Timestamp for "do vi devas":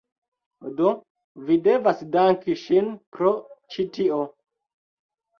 0.77-2.01